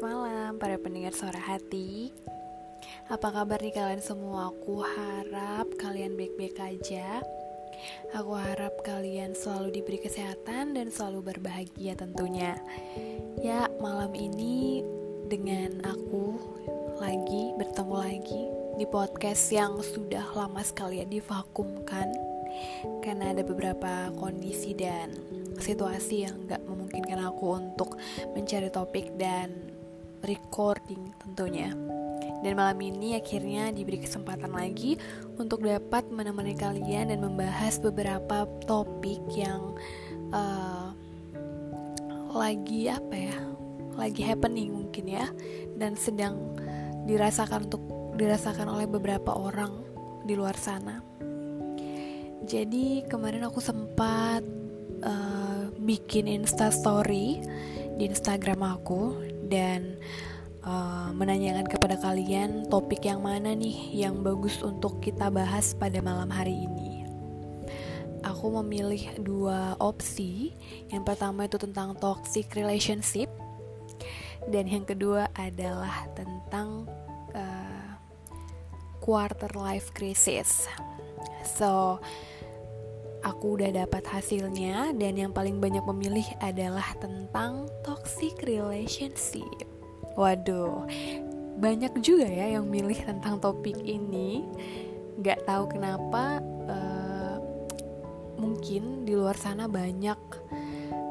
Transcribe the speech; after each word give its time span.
Malam 0.00 0.56
para 0.56 0.80
pendengar 0.80 1.12
suara 1.12 1.36
hati. 1.36 2.08
Apa 3.12 3.36
kabar 3.36 3.60
nih 3.60 3.76
kalian 3.76 4.00
semua? 4.00 4.48
Aku 4.48 4.80
harap 4.80 5.68
kalian 5.76 6.16
baik-baik 6.16 6.56
aja. 6.56 7.20
Aku 8.16 8.32
harap 8.32 8.80
kalian 8.80 9.36
selalu 9.36 9.76
diberi 9.76 10.00
kesehatan 10.00 10.72
dan 10.72 10.88
selalu 10.88 11.36
berbahagia 11.36 12.00
tentunya. 12.00 12.56
Ya 13.44 13.68
malam 13.76 14.16
ini 14.16 14.80
dengan 15.28 15.84
aku 15.84 16.40
lagi 16.96 17.52
bertemu 17.60 17.96
lagi 18.00 18.42
di 18.80 18.88
podcast 18.88 19.52
yang 19.52 19.76
sudah 19.84 20.24
lama 20.32 20.64
sekali 20.64 21.04
ya 21.04 21.06
divakumkan. 21.06 22.08
Karena 23.04 23.36
ada 23.36 23.44
beberapa 23.44 24.08
kondisi 24.16 24.72
dan 24.72 25.12
situasi 25.60 26.24
yang 26.24 26.48
gak 26.48 26.64
memungkinkan 26.64 27.20
aku 27.20 27.60
untuk 27.60 28.00
mencari 28.32 28.72
topik 28.72 29.14
dan 29.20 29.69
recording 30.24 31.12
tentunya. 31.20 31.72
Dan 32.40 32.56
malam 32.56 32.80
ini 32.80 33.20
akhirnya 33.20 33.68
diberi 33.68 34.00
kesempatan 34.00 34.56
lagi 34.56 34.96
untuk 35.36 35.60
dapat 35.60 36.08
menemani 36.08 36.56
kalian 36.56 37.12
dan 37.12 37.20
membahas 37.20 37.76
beberapa 37.76 38.48
topik 38.64 39.20
yang 39.36 39.76
uh, 40.32 40.88
lagi 42.32 42.88
apa 42.88 43.12
ya, 43.12 43.36
lagi 44.00 44.24
happening 44.24 44.72
mungkin 44.72 45.04
ya, 45.04 45.28
dan 45.76 46.00
sedang 46.00 46.56
dirasakan 47.04 47.68
untuk 47.68 47.84
dirasakan 48.16 48.72
oleh 48.72 48.88
beberapa 48.88 49.36
orang 49.36 49.84
di 50.24 50.32
luar 50.32 50.56
sana. 50.56 51.04
Jadi 52.48 53.04
kemarin 53.04 53.44
aku 53.44 53.60
sempat 53.60 54.40
uh, 55.04 55.68
bikin 55.76 56.24
Insta 56.24 56.72
Story 56.72 57.36
di 58.00 58.08
Instagram 58.08 58.64
aku 58.64 59.28
dan 59.50 59.98
uh, 60.62 61.10
menanyakan 61.12 61.66
kepada 61.66 61.98
kalian 61.98 62.70
topik 62.70 63.04
yang 63.04 63.20
mana 63.20 63.52
nih 63.52 63.90
yang 63.92 64.22
bagus 64.22 64.62
untuk 64.62 65.02
kita 65.02 65.28
bahas 65.28 65.74
pada 65.74 65.98
malam 66.00 66.30
hari 66.30 66.54
ini. 66.54 67.04
Aku 68.22 68.52
memilih 68.62 69.16
dua 69.20 69.74
opsi. 69.80 70.54
Yang 70.92 71.02
pertama 71.04 71.50
itu 71.50 71.58
tentang 71.58 71.98
toxic 71.98 72.52
relationship 72.54 73.28
dan 74.48 74.64
yang 74.70 74.84
kedua 74.86 75.28
adalah 75.36 76.08
tentang 76.16 76.88
uh, 77.34 77.90
quarter 79.02 79.50
life 79.56 79.92
crisis. 79.92 80.68
So, 81.44 81.98
aku 83.20 83.60
udah 83.60 83.84
dapat 83.84 84.04
hasilnya 84.08 84.96
dan 84.96 85.12
yang 85.16 85.32
paling 85.32 85.60
banyak 85.60 85.84
memilih 85.84 86.26
adalah 86.40 86.96
tentang 86.98 87.68
toxic 87.84 88.36
relationship. 88.44 89.66
Waduh, 90.16 90.88
banyak 91.60 91.92
juga 92.00 92.26
ya 92.26 92.58
yang 92.58 92.68
milih 92.68 92.96
tentang 93.04 93.40
topik 93.40 93.76
ini. 93.84 94.44
Gak 95.20 95.44
tahu 95.44 95.68
kenapa, 95.76 96.40
uh, 96.68 97.36
mungkin 98.40 99.04
di 99.04 99.12
luar 99.12 99.36
sana 99.36 99.68
banyak, 99.68 100.20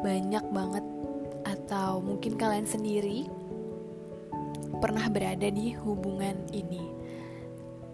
banyak 0.01 0.45
banget 0.49 0.85
atau 1.45 2.01
mungkin 2.01 2.35
kalian 2.35 2.66
sendiri 2.66 3.29
pernah 4.81 5.05
berada 5.09 5.49
di 5.49 5.73
hubungan 5.75 6.38
ini 6.53 6.98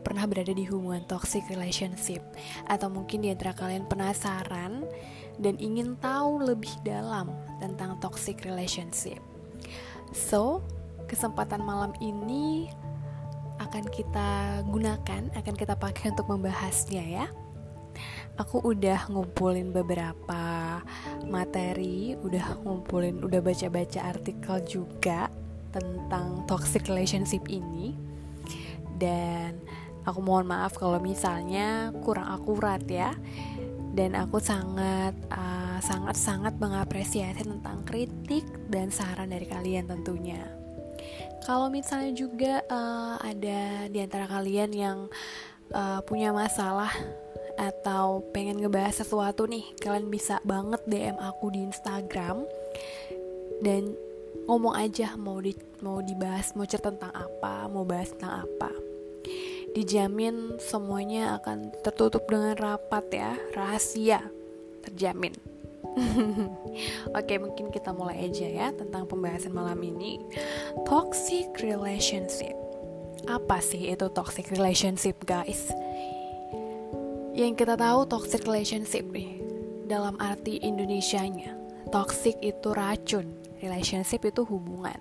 pernah 0.06 0.30
berada 0.30 0.54
di 0.54 0.70
hubungan 0.70 1.02
toxic 1.10 1.42
relationship 1.50 2.22
atau 2.70 2.94
mungkin 2.94 3.26
di 3.26 3.34
antara 3.34 3.58
kalian 3.58 3.90
penasaran 3.90 4.86
dan 5.42 5.58
ingin 5.58 5.98
tahu 5.98 6.46
lebih 6.46 6.72
dalam 6.86 7.34
tentang 7.58 7.98
toxic 8.00 8.46
relationship. 8.46 9.20
So, 10.14 10.62
kesempatan 11.10 11.66
malam 11.66 11.92
ini 12.00 12.70
akan 13.60 13.88
kita 13.90 14.62
gunakan, 14.68 15.32
akan 15.34 15.56
kita 15.56 15.76
pakai 15.80 16.12
untuk 16.14 16.28
membahasnya 16.28 17.04
ya. 17.04 17.28
Aku 18.36 18.60
udah 18.60 19.08
ngumpulin 19.08 19.72
beberapa 19.72 20.84
materi, 21.24 22.20
udah 22.20 22.60
ngumpulin, 22.68 23.24
udah 23.24 23.40
baca-baca 23.40 24.12
artikel 24.12 24.60
juga 24.68 25.32
tentang 25.72 26.44
toxic 26.44 26.84
relationship 26.92 27.48
ini. 27.48 27.96
Dan 29.00 29.60
Aku 30.06 30.22
mohon 30.22 30.46
maaf 30.46 30.78
kalau 30.78 31.02
misalnya 31.02 31.90
kurang 32.06 32.30
akurat 32.30 32.82
ya. 32.86 33.18
Dan 33.96 34.14
aku 34.14 34.44
sangat 34.44 35.16
uh, 35.32 35.80
sangat 35.80 36.20
sangat 36.20 36.54
mengapresiasi 36.60 37.48
tentang 37.48 37.82
kritik 37.88 38.44
dan 38.68 38.92
saran 38.92 39.32
dari 39.32 39.48
kalian 39.48 39.88
tentunya. 39.88 40.46
Kalau 41.48 41.72
misalnya 41.72 42.12
juga 42.12 42.60
uh, 42.68 43.16
ada 43.24 43.88
di 43.88 44.00
antara 44.04 44.28
kalian 44.28 44.72
yang 44.76 44.98
uh, 45.72 46.04
punya 46.04 46.36
masalah 46.36 46.92
atau 47.56 48.20
pengen 48.36 48.60
ngebahas 48.60 49.00
sesuatu 49.00 49.48
nih, 49.48 49.64
kalian 49.80 50.12
bisa 50.12 50.44
banget 50.44 50.84
DM 50.92 51.16
aku 51.16 51.56
di 51.56 51.64
Instagram 51.64 52.44
dan 53.64 53.96
ngomong 54.44 54.76
aja 54.76 55.16
mau 55.16 55.40
di 55.40 55.56
mau 55.80 56.04
dibahas 56.04 56.52
mau 56.52 56.68
cerita 56.68 56.92
tentang 56.92 57.16
apa, 57.16 57.72
mau 57.72 57.88
bahas 57.88 58.12
tentang 58.12 58.44
apa 58.44 58.85
dijamin 59.76 60.56
semuanya 60.58 61.36
akan 61.38 61.76
tertutup 61.84 62.24
dengan 62.32 62.56
rapat 62.56 63.06
ya, 63.12 63.36
rahasia, 63.52 64.24
terjamin. 64.88 65.36
Oke, 67.20 67.36
mungkin 67.40 67.72
kita 67.72 67.92
mulai 67.92 68.28
aja 68.28 68.48
ya 68.48 68.68
tentang 68.72 69.04
pembahasan 69.08 69.52
malam 69.52 69.80
ini. 69.84 70.24
Toxic 70.88 71.52
relationship. 71.60 72.56
Apa 73.28 73.60
sih 73.60 73.92
itu 73.92 74.08
toxic 74.12 74.48
relationship, 74.54 75.18
guys? 75.28 75.72
Yang 77.36 77.66
kita 77.66 77.76
tahu 77.76 78.08
toxic 78.08 78.48
relationship 78.48 79.04
nih 79.12 79.44
dalam 79.92 80.16
arti 80.24 80.60
Indonesianya. 80.64 81.52
Toxic 81.92 82.40
itu 82.40 82.72
racun, 82.76 83.28
relationship 83.60 84.24
itu 84.24 84.44
hubungan. 84.48 85.00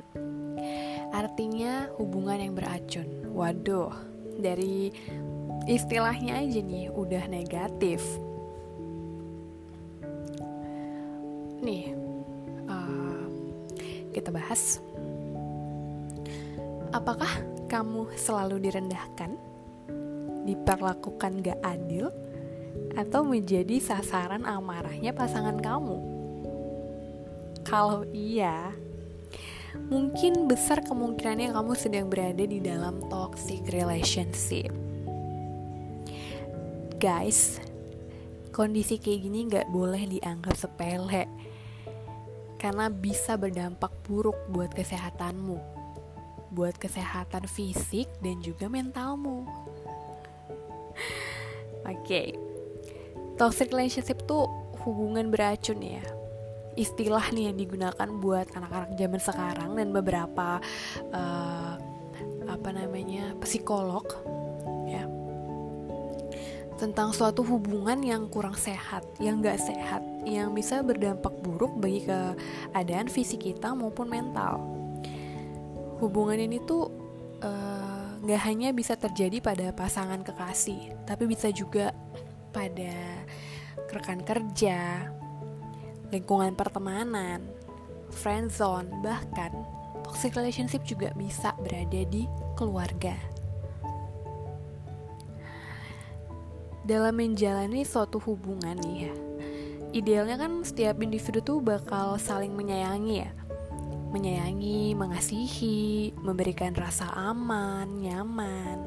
Artinya 1.14 1.90
hubungan 1.98 2.38
yang 2.38 2.52
beracun. 2.54 3.06
Waduh, 3.34 4.13
dari 4.38 4.90
istilahnya 5.64 6.44
aja 6.44 6.60
nih 6.60 6.92
udah 6.92 7.24
negatif. 7.28 8.04
Nih 11.64 11.96
uh, 12.68 13.24
kita 14.12 14.28
bahas. 14.28 14.78
Apakah 16.94 17.30
kamu 17.66 18.14
selalu 18.14 18.70
direndahkan 18.70 19.34
diperlakukan 20.44 21.40
gak 21.42 21.60
adil 21.64 22.12
atau 22.94 23.26
menjadi 23.26 23.80
sasaran 23.80 24.46
amarahnya 24.46 25.10
pasangan 25.10 25.58
kamu? 25.58 25.98
Kalau 27.64 28.04
iya 28.12 28.76
mungkin 29.90 30.46
besar 30.48 30.80
kemungkinannya 30.86 31.52
kamu 31.52 31.72
sedang 31.76 32.06
berada 32.08 32.44
di 32.44 32.58
dalam 32.62 33.02
toxic 33.10 33.66
relationship. 33.68 34.72
Guys, 37.02 37.60
kondisi 38.54 38.96
kayak 38.96 39.20
gini 39.26 39.40
gak 39.50 39.68
boleh 39.68 40.08
dianggap 40.08 40.56
sepele 40.56 41.28
karena 42.56 42.88
bisa 42.88 43.36
berdampak 43.36 43.92
buruk 44.08 44.38
buat 44.48 44.72
kesehatanmu, 44.72 45.60
buat 46.56 46.80
kesehatan 46.80 47.44
fisik 47.44 48.08
dan 48.24 48.40
juga 48.40 48.72
mentalmu. 48.72 49.44
Oke, 51.84 52.00
okay. 52.00 52.26
toxic 53.36 53.68
relationship 53.68 54.24
tuh 54.24 54.48
hubungan 54.80 55.28
beracun 55.28 55.84
ya 55.84 56.23
istilah 56.74 57.30
nih 57.30 57.50
yang 57.50 57.56
digunakan 57.58 58.08
buat 58.18 58.50
anak-anak 58.50 58.98
zaman 58.98 59.20
sekarang 59.22 59.70
dan 59.78 59.88
beberapa 59.94 60.58
uh, 61.14 61.74
apa 62.44 62.68
namanya 62.70 63.34
psikolog 63.42 64.04
ya 64.86 65.06
tentang 66.74 67.14
suatu 67.14 67.46
hubungan 67.46 68.02
yang 68.02 68.26
kurang 68.26 68.58
sehat, 68.58 69.06
yang 69.22 69.38
gak 69.38 69.62
sehat, 69.62 70.02
yang 70.26 70.50
bisa 70.50 70.82
berdampak 70.82 71.30
buruk 71.38 71.70
bagi 71.78 72.02
keadaan 72.02 73.06
fisik 73.06 73.46
kita 73.46 73.72
maupun 73.78 74.10
mental. 74.10 74.58
Hubungan 76.02 76.34
ini 76.34 76.58
tuh 76.66 76.90
uh, 77.46 78.18
gak 78.26 78.42
hanya 78.50 78.74
bisa 78.74 78.98
terjadi 78.98 79.38
pada 79.38 79.70
pasangan 79.70 80.26
kekasih, 80.26 81.06
tapi 81.06 81.30
bisa 81.30 81.54
juga 81.54 81.94
pada 82.50 83.22
rekan 83.94 84.18
kerja, 84.26 85.06
lingkungan 86.14 86.54
pertemanan, 86.54 87.42
friend 88.14 88.54
zone, 88.54 88.86
bahkan 89.02 89.50
toxic 90.06 90.38
relationship 90.38 90.86
juga 90.86 91.10
bisa 91.18 91.50
berada 91.58 92.06
di 92.06 92.30
keluarga. 92.54 93.18
Dalam 96.86 97.18
menjalani 97.18 97.82
suatu 97.82 98.22
hubungan 98.22 98.78
nih 98.78 99.10
ya, 99.10 99.14
idealnya 99.90 100.36
kan 100.38 100.62
setiap 100.62 101.02
individu 101.02 101.42
tuh 101.42 101.58
bakal 101.58 102.14
saling 102.20 102.54
menyayangi 102.54 103.26
ya, 103.26 103.30
menyayangi, 104.14 104.94
mengasihi, 104.94 106.14
memberikan 106.22 106.76
rasa 106.78 107.10
aman, 107.10 107.98
nyaman. 107.98 108.78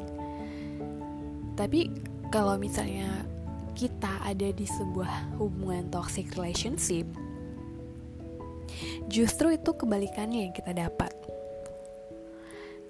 Tapi 1.58 1.92
kalau 2.32 2.56
misalnya 2.56 3.26
kita 3.78 4.26
ada 4.26 4.50
di 4.50 4.66
sebuah 4.66 5.38
hubungan 5.38 5.86
toxic 5.94 6.34
relationship, 6.34 7.06
justru 9.06 9.54
itu 9.54 9.70
kebalikannya 9.70 10.50
yang 10.50 10.54
kita 10.58 10.74
dapat. 10.74 11.14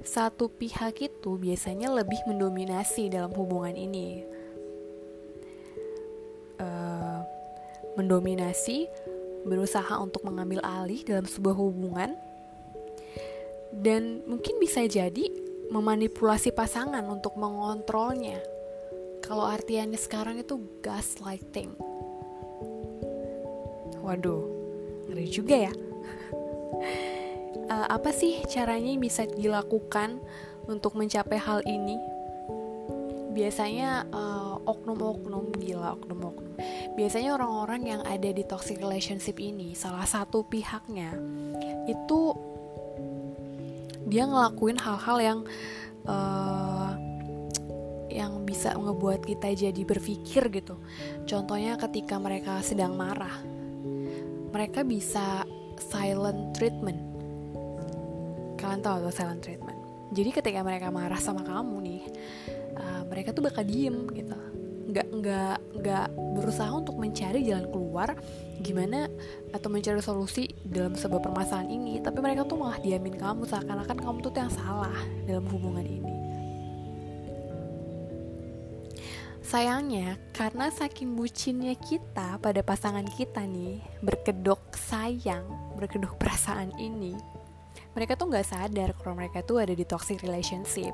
Satu 0.08 0.48
pihak 0.48 1.04
itu 1.04 1.36
biasanya 1.36 1.92
lebih 1.92 2.24
mendominasi 2.24 3.12
dalam 3.12 3.36
hubungan 3.36 3.76
ini. 3.76 4.24
Uh, 6.56 7.20
mendominasi, 8.00 8.88
berusaha 9.44 10.00
untuk 10.00 10.24
mengambil 10.24 10.64
alih 10.64 11.04
dalam 11.04 11.28
sebuah 11.28 11.60
hubungan, 11.60 12.16
dan 13.76 14.24
mungkin 14.24 14.56
bisa 14.64 14.88
jadi 14.88 15.28
memanipulasi 15.68 16.56
pasangan 16.56 17.04
untuk 17.12 17.36
mengontrolnya. 17.36 18.40
Kalau 19.28 19.44
artiannya 19.44 20.00
sekarang 20.00 20.40
itu 20.40 20.56
gaslighting. 20.80 21.76
Waduh, 24.00 24.48
ngeri 25.12 25.28
juga 25.28 25.68
ya. 25.68 25.74
uh, 27.68 27.88
apa 28.00 28.16
sih 28.16 28.40
caranya 28.48 28.96
yang 28.96 29.04
bisa 29.04 29.28
dilakukan 29.28 30.24
untuk 30.72 30.96
mencapai 30.96 31.36
hal 31.36 31.60
ini? 31.68 32.00
Biasanya 33.36 34.08
uh, 34.16 34.64
oknum-oknum 34.64 35.52
gila, 35.60 36.00
oknum-oknum. 36.00 36.56
Biasanya 36.96 37.36
orang-orang 37.36 37.82
yang 37.84 38.02
ada 38.08 38.32
di 38.32 38.48
toxic 38.48 38.80
relationship 38.80 39.44
ini, 39.44 39.76
salah 39.76 40.08
satu 40.08 40.48
pihaknya 40.48 41.12
itu 41.92 42.32
dia 44.08 44.24
ngelakuin 44.24 44.80
hal-hal 44.80 45.18
yang 45.20 45.40
uh, 46.08 46.87
yang 48.08 48.44
bisa 48.48 48.74
ngebuat 48.76 49.24
kita 49.28 49.52
jadi 49.54 49.82
berpikir 49.84 50.48
gitu. 50.52 50.80
Contohnya 51.28 51.76
ketika 51.76 52.18
mereka 52.18 52.60
sedang 52.64 52.96
marah, 52.96 53.44
mereka 54.52 54.82
bisa 54.82 55.44
silent 55.78 56.56
treatment. 56.56 57.00
Kalian 58.58 58.82
tahu 58.82 59.08
tuh 59.08 59.14
silent 59.14 59.44
treatment? 59.44 59.78
Jadi 60.16 60.30
ketika 60.32 60.64
mereka 60.64 60.88
marah 60.88 61.20
sama 61.20 61.44
kamu 61.44 61.76
nih 61.84 62.04
uh, 62.80 63.02
mereka 63.12 63.36
tuh 63.36 63.44
bakal 63.44 63.68
diem 63.68 64.08
gitu. 64.16 64.38
Nggak 64.88 65.08
nggak 65.20 65.58
nggak 65.84 66.08
berusaha 66.40 66.72
untuk 66.72 66.96
mencari 66.96 67.44
jalan 67.44 67.68
keluar 67.68 68.16
gimana 68.64 69.12
atau 69.52 69.68
mencari 69.68 70.00
solusi 70.00 70.48
dalam 70.64 70.96
sebuah 70.96 71.22
permasalahan 71.22 71.70
ini 71.70 72.00
tapi 72.02 72.24
mereka 72.24 72.48
tuh 72.48 72.58
malah 72.58 72.80
diamin 72.82 73.20
kamu 73.20 73.46
seakan-akan 73.46 73.98
kamu 74.00 74.18
tuh 74.24 74.32
yang 74.34 74.54
salah 74.54 74.96
dalam 75.28 75.46
hubungan 75.50 75.86
ini 75.86 76.07
Sayangnya, 79.48 80.20
karena 80.36 80.68
saking 80.68 81.16
bucinnya 81.16 81.72
kita 81.80 82.36
pada 82.44 82.60
pasangan 82.60 83.08
kita 83.08 83.48
nih, 83.48 83.80
berkedok 84.04 84.76
sayang, 84.76 85.48
berkedok 85.80 86.20
perasaan 86.20 86.76
ini, 86.76 87.16
mereka 87.96 88.20
tuh 88.20 88.28
nggak 88.28 88.44
sadar 88.44 88.92
kalau 89.00 89.16
mereka 89.16 89.40
tuh 89.48 89.64
ada 89.64 89.72
di 89.72 89.88
toxic 89.88 90.20
relationship. 90.20 90.92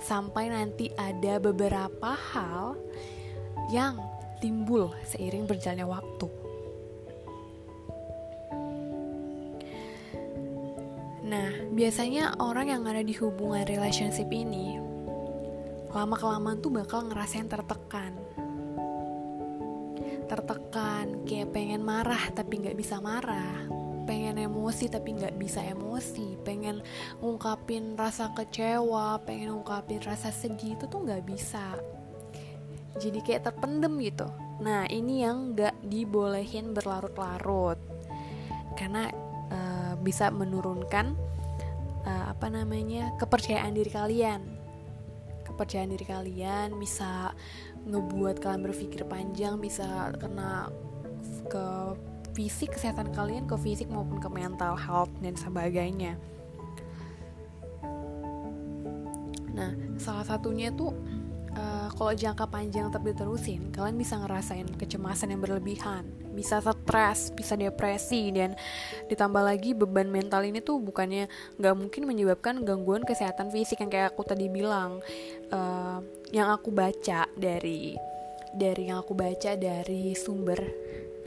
Sampai 0.00 0.48
nanti 0.48 0.88
ada 0.96 1.36
beberapa 1.36 2.16
hal 2.32 2.80
yang 3.68 4.00
timbul 4.40 4.88
seiring 5.04 5.44
berjalannya 5.44 5.84
waktu. 5.84 6.28
Nah, 11.28 11.52
biasanya 11.76 12.40
orang 12.40 12.72
yang 12.72 12.88
ada 12.88 13.04
di 13.04 13.12
hubungan 13.12 13.68
relationship 13.68 14.32
ini 14.32 14.87
lama-kelamaan 15.92 16.60
tuh 16.60 16.72
bakal 16.72 17.08
ngerasain 17.08 17.48
tertekan. 17.48 18.12
Tertekan, 20.28 21.24
kayak 21.24 21.56
pengen 21.56 21.80
marah 21.80 22.20
tapi 22.36 22.60
nggak 22.60 22.76
bisa 22.76 23.00
marah. 23.00 23.64
Pengen 24.04 24.40
emosi 24.40 24.92
tapi 24.92 25.16
nggak 25.16 25.40
bisa 25.40 25.64
emosi. 25.64 26.36
Pengen 26.44 26.84
ngungkapin 27.20 27.96
rasa 27.96 28.32
kecewa 28.36 29.20
pengen 29.24 29.56
ngungkapin 29.56 30.00
rasa 30.04 30.28
sedih 30.28 30.76
itu 30.76 30.84
tuh 30.84 31.04
nggak 31.04 31.24
bisa. 31.24 31.76
Jadi 33.00 33.24
kayak 33.24 33.48
terpendem 33.48 33.96
gitu. 34.04 34.28
Nah 34.60 34.84
ini 34.92 35.24
yang 35.24 35.56
nggak 35.56 35.80
dibolehin 35.88 36.76
berlarut-larut. 36.76 37.80
Karena 38.76 39.08
uh, 39.48 39.92
bisa 40.00 40.28
menurunkan 40.28 41.16
uh, 42.04 42.24
apa 42.36 42.52
namanya 42.52 43.16
kepercayaan 43.16 43.72
diri 43.72 43.90
kalian 43.92 44.57
kepercayaan 45.58 45.90
diri 45.90 46.06
kalian 46.06 46.78
bisa 46.78 47.34
ngebuat 47.82 48.38
kalian 48.38 48.62
berpikir 48.62 49.02
panjang 49.10 49.58
bisa 49.58 50.14
kena 50.22 50.70
ke 51.50 51.98
fisik 52.38 52.78
kesehatan 52.78 53.10
kalian 53.10 53.50
ke 53.50 53.58
fisik 53.58 53.90
maupun 53.90 54.22
ke 54.22 54.30
mental 54.30 54.78
health 54.78 55.10
dan 55.18 55.34
sebagainya. 55.34 56.14
Nah 59.50 59.74
salah 59.98 60.22
satunya 60.22 60.70
tuh 60.70 60.94
uh, 61.54 61.88
kalau 61.94 62.12
jangka 62.12 62.44
panjang 62.50 62.90
tapi 62.92 63.14
terusin 63.16 63.70
kalian 63.72 63.96
bisa 63.96 64.18
ngerasain 64.20 64.68
kecemasan 64.76 65.32
yang 65.32 65.40
berlebihan 65.40 66.04
bisa 66.36 66.60
stres 66.62 67.34
bisa 67.34 67.58
depresi 67.58 68.30
dan 68.30 68.54
ditambah 69.10 69.42
lagi 69.42 69.74
beban 69.74 70.10
mental 70.10 70.46
ini 70.46 70.62
tuh 70.62 70.78
bukannya 70.78 71.26
nggak 71.58 71.74
mungkin 71.74 72.02
menyebabkan 72.06 72.62
gangguan 72.62 73.02
kesehatan 73.02 73.50
fisik 73.50 73.82
yang 73.82 73.90
kayak 73.90 74.14
aku 74.14 74.22
tadi 74.22 74.46
bilang. 74.46 75.02
Uh, 75.48 76.04
yang 76.32 76.52
aku 76.52 76.68
baca 76.68 77.24
dari 77.32 77.96
dari 78.52 78.92
yang 78.92 79.00
aku 79.00 79.16
baca 79.16 79.56
dari 79.56 80.12
sumber 80.12 80.60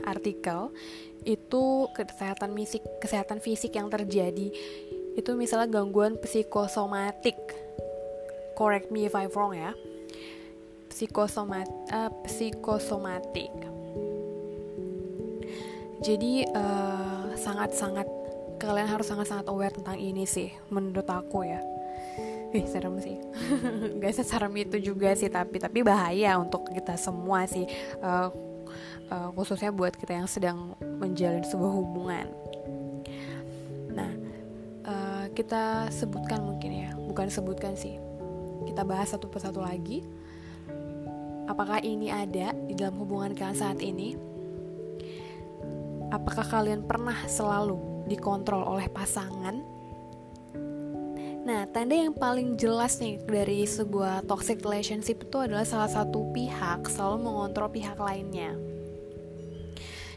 artikel 0.06 0.74
itu 1.22 1.86
kesehatan 1.94 2.54
fisik 2.58 2.82
kesehatan 2.98 3.38
fisik 3.38 3.78
yang 3.78 3.86
terjadi 3.90 4.50
itu 5.12 5.30
misalnya 5.36 5.68
gangguan 5.68 6.18
psikosomatik. 6.18 7.38
Correct 8.56 8.90
me 8.90 9.06
if 9.06 9.14
I'm 9.16 9.30
wrong 9.32 9.54
ya 9.54 9.74
psikosomat 10.92 11.68
uh, 11.88 12.12
psikosomatik 12.28 13.48
jadi 16.04 16.44
uh, 16.52 17.32
sangat-sangat 17.38 18.04
kalian 18.60 18.90
harus 18.90 19.08
sangat-sangat 19.08 19.48
aware 19.48 19.72
tentang 19.72 19.96
ini 19.96 20.28
sih 20.28 20.52
menurut 20.68 21.08
aku 21.08 21.48
ya 21.48 21.64
Ih 22.52 22.68
serem 22.68 23.00
sih 23.00 23.16
Gak 24.04 24.12
seserem 24.12 24.52
itu 24.60 24.76
juga 24.92 25.16
sih 25.16 25.32
Tapi 25.32 25.56
tapi 25.56 25.80
bahaya 25.80 26.36
untuk 26.36 26.68
kita 26.68 27.00
semua 27.00 27.48
sih 27.48 27.64
uh, 28.04 28.28
uh, 29.12 29.28
khususnya 29.36 29.70
buat 29.70 29.92
kita 29.92 30.16
yang 30.16 30.28
sedang 30.28 30.74
menjalin 30.80 31.44
sebuah 31.44 31.72
hubungan. 31.72 32.26
Nah, 33.92 34.12
uh, 34.88 35.24
kita 35.36 35.92
sebutkan 35.92 36.40
mungkin 36.40 36.70
ya, 36.72 36.90
bukan 36.96 37.28
sebutkan 37.28 37.76
sih. 37.76 38.00
Kita 38.64 38.86
bahas 38.86 39.12
satu 39.12 39.28
persatu 39.28 39.60
lagi. 39.60 40.04
Apakah 41.50 41.82
ini 41.82 42.12
ada 42.12 42.54
di 42.54 42.74
dalam 42.78 43.02
hubungan 43.02 43.34
kalian 43.34 43.58
saat 43.58 43.78
ini? 43.82 44.14
Apakah 46.12 46.44
kalian 46.44 46.84
pernah 46.86 47.16
selalu 47.24 48.06
dikontrol 48.06 48.62
oleh 48.62 48.86
pasangan? 48.92 49.58
Nah, 51.42 51.66
tanda 51.74 51.98
yang 51.98 52.14
paling 52.14 52.54
jelas 52.54 53.02
nih 53.02 53.18
dari 53.26 53.66
sebuah 53.66 54.30
toxic 54.30 54.62
relationship 54.62 55.26
itu 55.26 55.36
adalah 55.42 55.66
salah 55.66 55.90
satu 55.90 56.30
pihak 56.30 56.86
selalu 56.86 57.26
mengontrol 57.26 57.66
pihak 57.66 57.98
lainnya. 57.98 58.54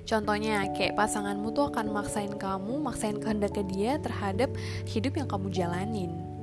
Contohnya 0.05 0.69
kayak 0.77 0.93
pasanganmu 0.93 1.49
tuh 1.49 1.73
akan 1.73 1.89
maksain 1.89 2.37
kamu, 2.37 2.77
maksain 2.77 3.17
kehendak 3.17 3.57
ke 3.57 3.65
dia 3.65 3.97
terhadap 3.97 4.53
hidup 4.85 5.17
yang 5.17 5.25
kamu 5.25 5.49
jalanin. 5.49 6.34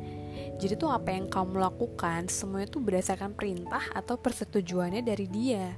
Jadi 0.62 0.78
tuh 0.78 0.94
apa 0.94 1.10
yang 1.10 1.26
kamu 1.26 1.58
lakukan 1.58 2.30
semuanya 2.30 2.70
tuh 2.70 2.78
berdasarkan 2.78 3.34
perintah 3.34 3.82
atau 3.90 4.14
persetujuannya 4.14 5.02
dari 5.02 5.26
dia. 5.26 5.74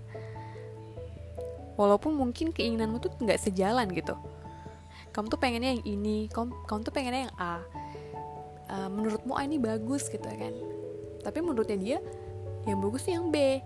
Walaupun 1.81 2.13
mungkin 2.13 2.53
keinginanmu 2.53 3.01
tuh 3.01 3.17
nggak 3.17 3.41
sejalan 3.41 3.89
gitu. 3.97 4.13
Kamu 5.17 5.33
tuh 5.33 5.41
pengennya 5.41 5.73
yang 5.73 5.85
ini, 5.89 6.29
kamu, 6.29 6.53
kamu 6.69 6.81
tuh 6.85 6.93
pengennya 6.93 7.33
yang 7.33 7.35
A. 7.41 7.65
Uh, 8.69 8.89
menurutmu 8.93 9.33
A 9.33 9.49
ini 9.49 9.57
bagus 9.57 10.13
gitu 10.13 10.21
kan. 10.21 10.53
Tapi 11.25 11.39
menurutnya 11.41 11.81
dia 11.81 11.99
yang 12.69 12.85
bagus 12.85 13.09
yang 13.09 13.33
B 13.33 13.65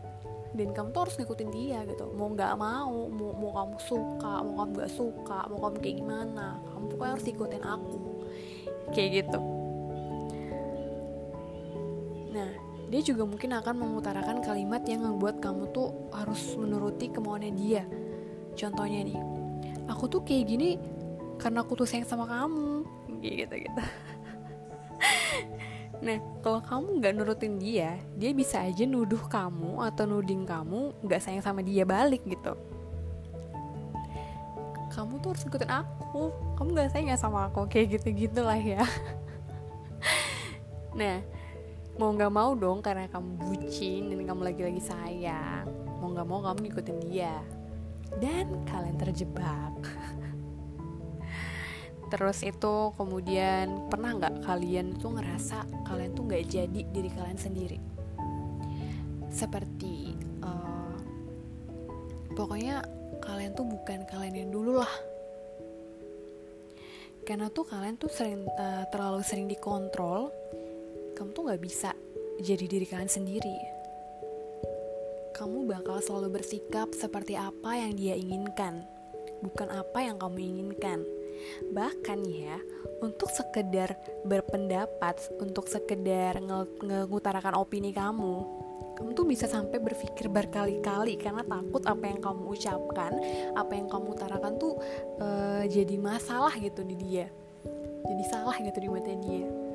dan 0.55 0.71
kamu 0.71 0.95
tuh 0.95 1.01
harus 1.05 1.17
ngikutin 1.21 1.51
dia 1.53 1.85
gitu 1.85 2.09
mau 2.17 2.33
nggak 2.33 2.57
mau 2.57 3.05
mau 3.13 3.37
mau 3.37 3.51
kamu 3.53 3.77
suka 3.85 4.33
mau 4.41 4.65
kamu 4.65 4.71
nggak 4.81 4.93
suka 4.97 5.39
mau 5.53 5.59
kamu 5.61 5.77
kayak 5.85 5.97
gimana 6.01 6.47
kamu 6.73 6.85
pokoknya 6.89 7.13
harus 7.13 7.27
ikutin 7.29 7.65
aku 7.69 8.01
kayak 8.97 9.11
gitu 9.13 9.58
nah 12.38 12.50
dia 12.88 13.00
juga 13.04 13.26
mungkin 13.26 13.52
akan 13.52 13.75
mengutarakan 13.75 14.40
kalimat 14.40 14.80
yang 14.87 15.04
membuat 15.04 15.42
kamu 15.45 15.68
tuh 15.75 15.92
harus 16.14 16.57
menuruti 16.57 17.12
kemauannya 17.12 17.52
dia. 17.52 17.85
Contohnya 18.57 19.04
nih 19.04 19.18
aku 19.90 20.09
tuh 20.09 20.25
kayak 20.25 20.49
gini 20.49 20.80
karena 21.37 21.66
aku 21.66 21.76
tuh 21.76 21.85
sayang 21.85 22.09
sama 22.09 22.25
kamu. 22.25 22.87
Gitu 23.18 23.50
gitu 23.50 23.83
nah 25.99 26.14
kalau 26.47 26.62
kamu 26.62 27.02
nggak 27.02 27.14
nurutin 27.18 27.59
dia 27.59 27.99
dia 28.14 28.30
bisa 28.30 28.62
aja 28.62 28.87
nuduh 28.87 29.18
kamu 29.26 29.83
atau 29.83 30.07
nuding 30.07 30.47
kamu 30.47 30.95
nggak 31.02 31.18
sayang 31.18 31.42
sama 31.42 31.61
dia 31.61 31.83
balik 31.85 32.23
gitu. 32.25 32.57
Kamu 34.95 35.21
tuh 35.21 35.37
harus 35.37 35.45
ikutin 35.45 35.71
aku. 35.71 36.33
Kamu 36.57 36.68
nggak 36.73 36.90
sayang 36.95 37.21
sama 37.21 37.52
aku. 37.52 37.68
Kayak 37.68 38.00
gitu 38.00 38.30
gitulah 38.30 38.57
ya. 38.57 38.80
Nah 40.99 41.23
mau 41.99 42.14
nggak 42.14 42.31
mau 42.31 42.55
dong 42.55 42.78
karena 42.78 43.11
kamu 43.11 43.31
bucin 43.43 44.14
dan 44.14 44.23
kamu 44.23 44.55
lagi-lagi 44.55 44.83
sayang. 44.83 45.67
Mau 45.99 46.14
nggak 46.14 46.28
mau 46.31 46.40
kamu 46.47 46.71
ngikutin 46.71 46.99
dia. 47.11 47.43
Dan 48.23 48.62
kalian 48.71 48.97
terjebak. 48.97 49.75
Terus 52.14 52.38
itu 52.47 52.75
kemudian 52.95 53.90
pernah 53.90 54.14
nggak 54.14 54.47
kalian 54.47 54.95
tuh 54.97 55.19
ngerasa 55.19 55.67
kalian 55.85 56.14
tuh 56.14 56.25
nggak 56.25 56.45
jadi 56.47 56.81
diri 56.87 57.11
kalian 57.11 57.37
sendiri? 57.37 57.78
Seperti 59.28 60.14
uh, 60.47 60.97
pokoknya 62.38 62.87
kalian 63.26 63.59
tuh 63.59 63.67
bukan 63.67 64.07
kalian 64.07 64.47
yang 64.47 64.50
dulu 64.55 64.81
lah. 64.81 64.95
Karena 67.26 67.50
tuh 67.50 67.67
kalian 67.67 67.99
tuh 67.99 68.09
sering 68.09 68.47
uh, 68.57 68.87
terlalu 68.88 69.21
sering 69.21 69.50
dikontrol 69.50 70.33
kamu 71.19 71.35
tuh 71.35 71.51
gak 71.51 71.59
bisa 71.59 71.91
jadi 72.39 72.71
diri 72.71 72.87
kalian 72.87 73.11
sendiri. 73.11 73.59
Kamu 75.35 75.67
bakal 75.67 75.99
selalu 75.99 76.39
bersikap 76.39 76.95
seperti 76.95 77.35
apa 77.35 77.75
yang 77.75 77.99
dia 77.99 78.15
inginkan, 78.15 78.87
bukan 79.43 79.67
apa 79.75 79.99
yang 79.99 80.23
kamu 80.23 80.39
inginkan. 80.39 81.03
Bahkan 81.75 82.19
ya, 82.27 82.59
untuk 83.03 83.31
sekedar 83.35 83.99
berpendapat, 84.27 85.19
untuk 85.43 85.67
sekedar 85.67 86.39
ngutarakan 86.87 87.55
opini 87.59 87.91
kamu, 87.91 88.47
kamu 88.99 89.11
tuh 89.15 89.27
bisa 89.27 89.47
sampai 89.47 89.79
berpikir 89.79 90.27
berkali-kali 90.27 91.19
karena 91.19 91.43
takut 91.47 91.83
apa 91.87 92.05
yang 92.07 92.19
kamu 92.19 92.43
ucapkan, 92.55 93.15
apa 93.59 93.73
yang 93.75 93.87
kamu 93.91 94.15
utarakan 94.15 94.59
tuh 94.59 94.75
uh, 95.23 95.63
jadi 95.67 95.95
masalah 95.99 96.55
gitu 96.59 96.83
di 96.83 96.99
dia, 96.99 97.31
jadi 98.07 98.25
salah 98.27 98.59
gitu 98.59 98.79
di 98.83 98.91
mata 98.91 99.15
dia 99.15 99.68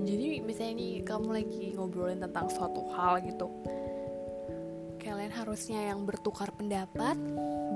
jadi 0.00 0.40
misalnya 0.40 0.74
nih 0.80 0.94
kamu 1.04 1.28
lagi 1.28 1.64
ngobrolin 1.76 2.24
tentang 2.24 2.48
suatu 2.48 2.88
hal 2.96 3.20
gitu. 3.20 3.52
Kalian 4.96 5.32
harusnya 5.34 5.92
yang 5.92 6.08
bertukar 6.08 6.48
pendapat 6.56 7.18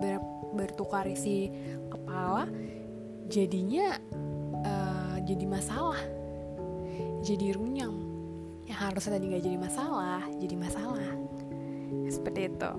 ber, 0.00 0.16
bertukar 0.56 1.04
isi 1.04 1.52
kepala 1.92 2.48
jadinya 3.28 4.00
uh, 4.64 5.16
jadi 5.20 5.44
masalah. 5.44 6.00
Jadi 7.20 7.52
runyam. 7.52 7.92
Yang 8.64 8.78
harusnya 8.80 9.12
tadi 9.18 9.24
nggak 9.30 9.44
jadi 9.44 9.58
masalah 9.60 10.22
jadi 10.40 10.56
masalah. 10.56 11.10
Seperti 12.08 12.40
itu. 12.48 12.72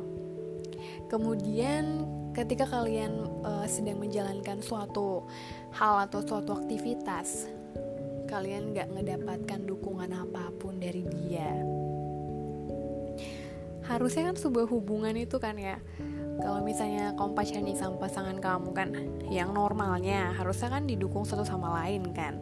Kemudian 1.08 2.04
ketika 2.34 2.66
kalian 2.66 3.30
uh, 3.46 3.66
sedang 3.70 4.02
menjalankan 4.02 4.62
suatu 4.66 5.26
hal 5.74 6.10
atau 6.10 6.22
suatu 6.22 6.54
aktivitas 6.54 7.57
kalian 8.28 8.76
gak 8.76 8.92
ngedapatkan 8.92 9.60
dukungan 9.64 10.12
apa 10.12 10.52
pun 10.60 10.78
dari 10.78 11.08
dia. 11.08 11.56
Harusnya 13.88 14.30
kan 14.30 14.36
sebuah 14.36 14.68
hubungan 14.68 15.16
itu 15.16 15.40
kan 15.40 15.56
ya. 15.56 15.80
Kalau 16.38 16.62
misalnya 16.62 17.16
kamu 17.18 17.34
nih 17.66 17.76
sama 17.80 17.98
pasangan 17.98 18.38
kamu 18.38 18.70
kan 18.76 18.90
yang 19.32 19.56
normalnya 19.56 20.36
harusnya 20.38 20.70
kan 20.70 20.86
didukung 20.86 21.24
satu 21.26 21.48
sama 21.48 21.72
lain 21.82 22.12
kan. 22.14 22.38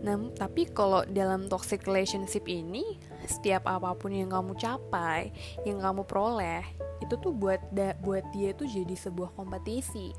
Nah, 0.00 0.16
tapi 0.32 0.64
kalau 0.68 1.04
dalam 1.04 1.46
toxic 1.48 1.84
relationship 1.84 2.48
ini, 2.48 2.96
setiap 3.28 3.68
apa 3.68 3.92
pun 3.92 4.12
yang 4.16 4.32
kamu 4.32 4.56
capai, 4.56 5.28
yang 5.68 5.80
kamu 5.80 6.08
peroleh, 6.08 6.64
itu 7.04 7.14
tuh 7.20 7.36
buat 7.36 7.60
da, 7.68 7.92
buat 8.00 8.24
dia 8.32 8.56
tuh 8.56 8.64
jadi 8.64 8.96
sebuah 8.96 9.36
kompetisi. 9.36 10.12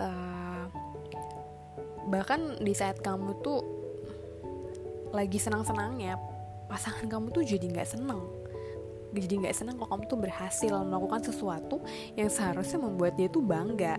Uh, 0.00 0.64
bahkan 2.10 2.58
di 2.58 2.74
saat 2.74 2.98
kamu 2.98 3.38
tuh 3.38 3.62
lagi 5.14 5.38
senang-senangnya 5.38 6.18
pasangan 6.66 7.06
kamu 7.06 7.30
tuh 7.30 7.46
jadi 7.46 7.66
nggak 7.70 7.88
seneng. 7.88 8.20
Jadi 9.10 9.42
nggak 9.42 9.54
senang 9.54 9.74
kalau 9.78 9.98
kamu 9.98 10.04
tuh 10.06 10.18
berhasil 10.22 10.74
melakukan 10.86 11.22
sesuatu 11.22 11.82
yang 12.14 12.30
seharusnya 12.30 12.78
membuat 12.78 13.18
dia 13.18 13.26
tuh 13.26 13.42
bangga. 13.42 13.98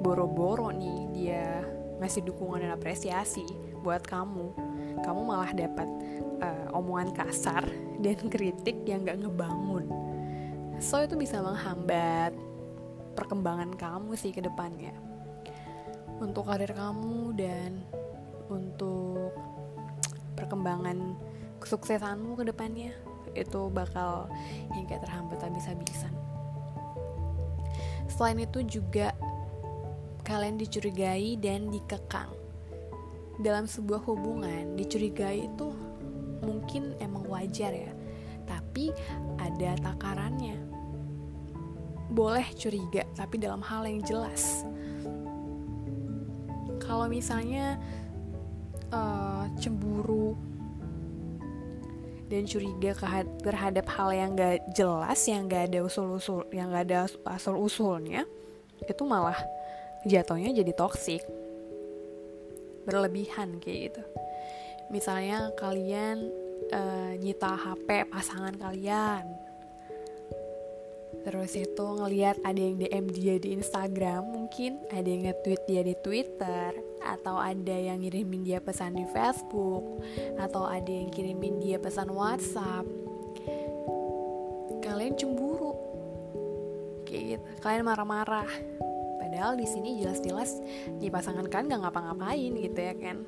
Boro-boro 0.00 0.72
nih 0.72 1.00
dia 1.12 1.44
ngasih 2.00 2.24
dukungan 2.24 2.64
dan 2.64 2.72
apresiasi 2.76 3.44
buat 3.84 4.04
kamu. 4.04 4.56
Kamu 5.04 5.20
malah 5.20 5.52
dapat 5.52 5.88
uh, 6.40 6.76
omongan 6.76 7.12
kasar 7.12 7.64
dan 8.00 8.16
kritik 8.32 8.80
yang 8.88 9.04
gak 9.04 9.20
ngebangun. 9.20 9.84
So 10.80 11.04
itu 11.04 11.12
bisa 11.20 11.44
menghambat 11.44 12.32
perkembangan 13.12 13.76
kamu 13.76 14.16
sih 14.16 14.32
ke 14.32 14.40
depannya 14.40 15.10
untuk 16.20 16.46
karir 16.46 16.76
kamu 16.76 17.32
dan 17.34 17.80
untuk 18.52 19.32
perkembangan 20.36 21.16
kesuksesanmu 21.60 22.36
ke 22.36 22.44
depannya 22.48 22.92
itu 23.32 23.70
bakal 23.72 24.28
yang 24.76 24.84
kayak 24.84 25.06
terhambat 25.06 25.40
habis-habisan. 25.40 26.12
Selain 28.10 28.36
itu 28.36 28.60
juga 28.66 29.16
kalian 30.26 30.60
dicurigai 30.60 31.40
dan 31.40 31.72
dikekang. 31.72 32.28
Dalam 33.40 33.64
sebuah 33.64 34.04
hubungan 34.04 34.76
dicurigai 34.76 35.48
itu 35.48 35.72
mungkin 36.44 36.92
emang 37.00 37.24
wajar 37.24 37.72
ya 37.72 37.92
tapi 38.44 38.90
ada 39.38 39.78
takarannya. 39.78 40.58
Boleh 42.10 42.44
curiga 42.58 43.06
tapi 43.14 43.38
dalam 43.38 43.62
hal 43.62 43.86
yang 43.86 44.02
jelas 44.02 44.66
kalau 46.90 47.06
misalnya 47.06 47.78
uh, 48.90 49.46
cemburu 49.62 50.34
dan 52.26 52.42
curiga 52.50 52.98
terhadap 53.42 53.86
hal 53.94 54.10
yang 54.10 54.34
gak 54.34 54.58
jelas, 54.74 55.18
yang 55.30 55.46
gak 55.46 55.70
ada 55.70 55.86
usul-usul, 55.86 56.50
yang 56.50 56.74
gak 56.74 56.90
ada 56.90 57.06
asal 57.30 57.54
usulnya, 57.54 58.26
itu 58.82 59.02
malah 59.06 59.38
jatuhnya 60.02 60.50
jadi 60.50 60.74
toksik, 60.74 61.22
berlebihan 62.86 63.62
kayak 63.62 63.94
gitu. 63.94 64.02
Misalnya 64.90 65.54
kalian 65.54 66.26
uh, 66.74 67.14
nyita 67.18 67.54
HP 67.54 68.10
pasangan 68.10 68.54
kalian, 68.58 69.26
terus 71.20 71.52
itu 71.52 71.84
ngelihat 71.84 72.40
ada 72.42 72.56
yang 72.56 72.80
DM 72.80 73.06
dia 73.12 73.34
di 73.36 73.52
Instagram 73.56 74.24
mungkin 74.24 74.80
ada 74.88 75.04
yang 75.04 75.28
nge-tweet 75.28 75.62
dia 75.68 75.82
di 75.84 75.94
Twitter 76.00 76.72
atau 77.00 77.36
ada 77.40 77.76
yang 77.76 78.00
ngirimin 78.00 78.44
dia 78.44 78.60
pesan 78.60 78.96
di 78.96 79.04
Facebook 79.08 80.04
atau 80.36 80.68
ada 80.68 80.88
yang 80.88 81.08
kirimin 81.12 81.60
dia 81.60 81.80
pesan 81.80 82.12
WhatsApp. 82.12 82.84
Kalian 84.80 85.16
cemburu. 85.16 85.72
Kayak 87.08 87.24
gitu. 87.36 87.44
Kalian 87.64 87.84
marah-marah. 87.88 88.50
Padahal 89.20 89.56
di 89.56 89.64
sini 89.68 90.00
jelas-jelas 90.00 90.60
di 91.00 91.08
pasangan 91.08 91.46
kan 91.48 91.68
gak 91.68 91.80
ngapa-ngapain 91.84 92.52
gitu 92.56 92.80
ya 92.80 92.94
kan 92.96 93.24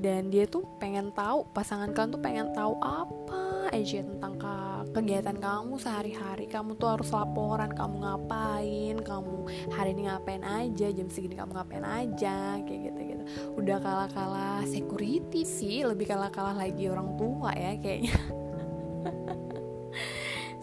dan 0.00 0.32
dia 0.32 0.48
tuh 0.48 0.64
pengen 0.80 1.12
tahu 1.12 1.44
pasangan 1.52 1.92
kalian 1.92 2.10
tuh 2.16 2.22
pengen 2.24 2.48
tahu 2.56 2.72
apa 2.80 3.68
aja 3.68 4.00
tentang 4.00 4.40
kegiatan 4.90 5.36
kamu 5.38 5.78
sehari-hari. 5.78 6.50
Kamu 6.50 6.74
tuh 6.76 6.98
harus 6.98 7.10
laporan 7.14 7.70
kamu 7.72 7.96
ngapain 8.02 8.96
kamu 9.00 9.34
hari 9.72 9.90
ini 9.94 10.02
ngapain 10.10 10.42
aja 10.42 10.86
jam 10.90 11.08
segini 11.08 11.38
kamu 11.38 11.54
ngapain 11.56 11.84
aja 11.86 12.58
kayak 12.62 12.80
gitu 12.90 13.00
gitu 13.00 13.24
udah 13.58 13.78
kalah-kalah 13.78 14.62
security 14.66 15.46
sih 15.46 15.86
lebih 15.86 16.10
kalah-kalah 16.10 16.54
lagi 16.56 16.90
orang 16.90 17.14
tua 17.16 17.54
ya 17.54 17.76
kayaknya. 17.78 18.16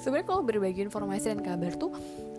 Sebenarnya 0.01 0.27
kalau 0.29 0.43
berbagi 0.45 0.87
informasi 0.87 1.35
dan 1.35 1.41
kabar 1.43 1.75
tuh 1.75 1.91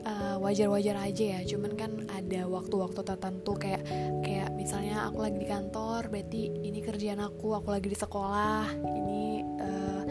eh, 0.06 0.36
wajar-wajar 0.40 0.96
aja 1.04 1.24
ya. 1.36 1.40
Cuman 1.44 1.76
kan 1.76 1.90
ada 2.08 2.48
waktu-waktu 2.48 3.00
tertentu 3.04 3.52
kayak 3.58 3.82
kayak 4.24 4.48
misalnya 4.56 5.04
aku 5.08 5.20
lagi 5.20 5.38
di 5.42 5.48
kantor 5.48 6.08
berarti 6.08 6.42
ini 6.64 6.80
kerjaan 6.80 7.20
aku 7.20 7.56
aku 7.56 7.68
lagi 7.72 7.88
di 7.92 7.98
sekolah 7.98 8.68
ini 8.84 9.44
uh, 9.60 10.02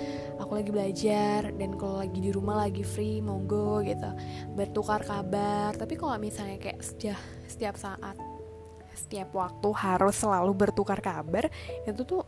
aku 0.48 0.64
lagi 0.64 0.72
belajar 0.72 1.52
dan 1.60 1.76
kalau 1.76 2.00
lagi 2.00 2.24
di 2.24 2.32
rumah 2.32 2.64
lagi 2.64 2.80
free 2.80 3.20
monggo 3.20 3.84
gitu. 3.84 4.08
Bertukar 4.56 5.04
kabar. 5.04 5.76
Tapi 5.76 6.00
kalau 6.00 6.16
misalnya 6.16 6.56
kayak 6.56 6.80
setiap 6.80 7.20
setiap 7.52 7.76
saat 7.76 8.16
setiap 8.96 9.28
waktu 9.36 9.68
harus 9.76 10.16
selalu 10.16 10.56
bertukar 10.56 11.04
kabar 11.04 11.52
itu 11.84 12.02
tuh 12.08 12.24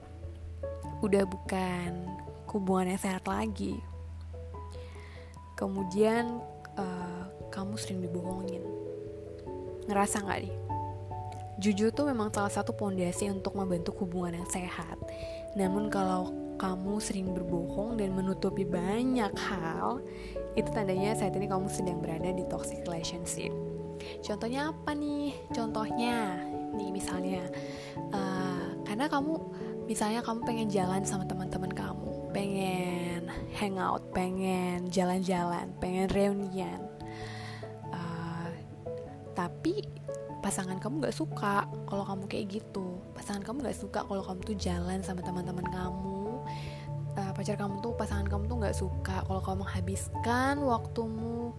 udah 0.99 1.23
bukan 1.23 2.11
hubungan 2.51 2.91
yang 2.91 2.99
sehat 2.99 3.23
lagi. 3.23 3.79
Kemudian 5.55 6.43
uh, 6.75 7.23
kamu 7.55 7.79
sering 7.79 8.03
dibohongin. 8.03 8.67
Ngerasa 9.87 10.27
nggak 10.27 10.39
nih? 10.43 10.55
Jujur 11.63 11.95
tuh 11.95 12.11
memang 12.11 12.35
salah 12.35 12.51
satu 12.51 12.75
pondasi 12.75 13.31
untuk 13.31 13.55
membentuk 13.55 13.95
hubungan 14.03 14.43
yang 14.43 14.49
sehat. 14.51 14.99
Namun 15.55 15.87
kalau 15.87 16.48
kamu 16.59 16.99
sering 16.99 17.31
berbohong 17.31 17.95
dan 17.95 18.11
menutupi 18.11 18.67
banyak 18.67 19.31
hal 19.31 20.03
itu 20.59 20.67
tandanya 20.75 21.15
saat 21.15 21.31
ini 21.39 21.47
kamu 21.47 21.71
sedang 21.71 22.03
berada 22.03 22.29
di 22.35 22.43
toxic 22.51 22.83
relationship. 22.83 23.55
Contohnya 24.19 24.75
apa 24.75 24.91
nih? 24.91 25.31
Contohnya 25.55 26.43
nih 26.75 26.91
misalnya 26.91 27.47
uh, 28.13 28.69
karena 28.85 29.09
kamu 29.09 29.33
misalnya 29.89 30.21
kamu 30.21 30.39
pengen 30.45 30.69
jalan 30.69 31.01
sama 31.01 31.25
teman-teman 31.25 31.71
kamu 31.73 32.29
pengen 32.29 33.25
hangout 33.57 34.05
pengen 34.13 34.85
jalan-jalan 34.93 35.73
pengen 35.81 36.05
reunian 36.13 36.77
uh, 37.89 38.53
tapi 39.33 39.81
pasangan 40.39 40.77
kamu 40.77 41.09
gak 41.09 41.17
suka 41.17 41.67
kalau 41.85 42.03
kamu 42.07 42.23
kayak 42.31 42.47
gitu. 42.59 42.95
Pasangan 43.11 43.43
kamu 43.43 43.69
gak 43.69 43.79
suka 43.79 43.99
kalau 44.07 44.23
kamu 44.23 44.39
tuh 44.47 44.57
jalan 44.57 45.03
sama 45.03 45.19
teman-teman 45.19 45.67
kamu 45.67 46.18
pacar 47.39 47.55
kamu 47.55 47.79
tuh 47.79 47.95
pasangan 47.95 48.27
kamu 48.27 48.51
tuh 48.51 48.57
gak 48.59 48.75
suka. 48.75 49.23
Kalau 49.23 49.39
kamu 49.39 49.63
menghabiskan 49.63 50.59
waktumu 50.59 51.55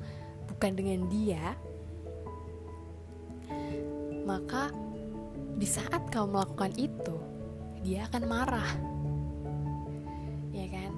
bukan 0.53 0.77
dengan 0.77 1.09
dia 1.09 1.57
maka 4.29 4.69
di 5.57 5.65
saat 5.65 6.13
kamu 6.13 6.37
melakukan 6.37 6.77
itu 6.77 7.17
dia 7.81 8.05
akan 8.13 8.23
marah. 8.29 8.71
Ya 10.53 10.69
kan? 10.69 10.93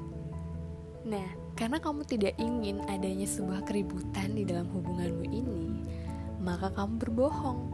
Nah 1.07 1.29
karena 1.55 1.79
kamu 1.79 2.03
tidak 2.03 2.35
ingin 2.43 2.83
adanya 2.91 3.31
sebuah 3.31 3.63
keributan 3.63 4.35
di 4.35 4.43
dalam 4.43 4.67
hubunganmu 4.67 5.25
ini 5.31 5.65
maka 6.43 6.75
kamu 6.75 6.99
berbohong 6.99 7.71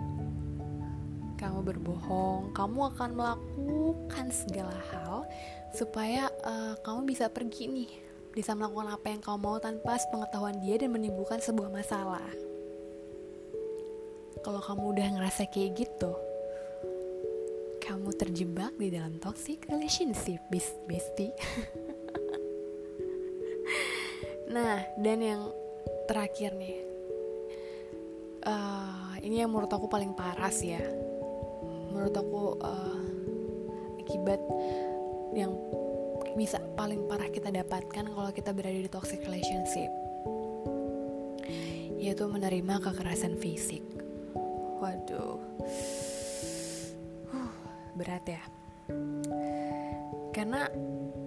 kamu 1.39 1.63
berbohong 1.63 2.51
kamu 2.53 2.79
akan 2.93 3.11
melakukan 3.15 4.27
segala 4.35 4.75
hal 4.91 5.25
supaya 5.73 6.29
uh, 6.45 6.75
kamu 6.83 7.15
bisa 7.15 7.31
pergi 7.31 7.71
nih 7.71 7.91
bisa 8.35 8.53
melakukan 8.59 8.93
apa 8.93 9.07
yang 9.09 9.23
kamu 9.23 9.39
mau 9.39 9.57
tanpa 9.63 9.97
pengetahuan 10.11 10.59
dia 10.59 10.77
dan 10.77 10.91
menimbulkan 10.91 11.39
sebuah 11.39 11.71
masalah 11.71 12.27
kalau 14.43 14.61
kamu 14.61 14.99
udah 14.99 15.07
ngerasa 15.19 15.47
kayak 15.49 15.87
gitu 15.87 16.13
kamu 17.89 18.13
terjebak 18.13 18.77
di 18.77 18.93
dalam 18.93 19.17
toxic 19.17 19.65
relationship, 19.73 20.45
bestie. 20.53 21.33
nah, 24.55 24.85
dan 25.01 25.19
yang 25.25 25.49
terakhir 26.05 26.53
nih, 26.53 26.85
uh, 28.45 29.17
ini 29.25 29.41
yang 29.41 29.49
menurut 29.49 29.73
aku 29.73 29.89
paling 29.89 30.13
parah 30.13 30.53
sih 30.53 30.77
ya. 30.77 30.85
Menurut 31.91 32.15
aku 32.15 32.43
uh, 32.63 32.99
akibat 34.01 34.41
yang 35.37 35.53
bisa 36.39 36.63
paling 36.79 37.03
parah 37.11 37.27
kita 37.33 37.51
dapatkan 37.51 38.05
kalau 38.15 38.31
kita 38.31 38.55
berada 38.55 38.79
di 38.79 38.91
toxic 38.91 39.23
relationship 39.27 39.91
yaitu 41.99 42.25
menerima 42.31 42.79
kekerasan 42.79 43.35
fisik. 43.35 43.83
Waduh. 44.79 45.43
Berat 47.99 48.25
ya. 48.31 48.43
Karena 50.31 50.71